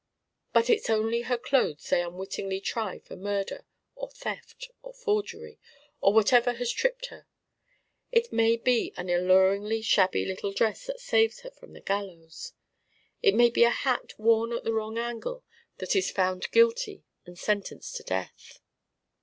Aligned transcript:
But 0.51 0.67
it's 0.67 0.89
only 0.89 1.21
her 1.21 1.37
clothes 1.37 1.87
they 1.91 2.01
unwittingly 2.01 2.59
try 2.59 2.97
for 2.97 3.15
murder 3.15 3.67
or 3.93 4.09
theft 4.09 4.71
or 4.81 4.95
forgery, 4.95 5.59
or 5.99 6.11
whatever 6.11 6.53
has 6.53 6.71
tripped 6.71 7.09
her. 7.13 7.27
It 8.11 8.33
may 8.33 8.57
be 8.57 8.93
an 8.97 9.11
alluringly 9.11 9.83
shabby 9.83 10.25
little 10.25 10.53
dress 10.53 10.87
that 10.87 10.99
saves 10.99 11.41
her 11.41 11.51
from 11.51 11.73
the 11.73 11.81
gallows. 11.81 12.53
It 13.21 13.35
may 13.35 13.51
be 13.51 13.63
a 13.63 13.69
hat 13.69 14.13
worn 14.17 14.53
at 14.53 14.63
the 14.63 14.73
wrong 14.73 14.97
angle 14.97 15.43
that 15.77 15.95
is 15.95 16.09
found 16.09 16.49
guilty 16.49 17.03
and 17.27 17.37
sentenced 17.37 17.95
to 17.97 18.03
death. 18.03 18.59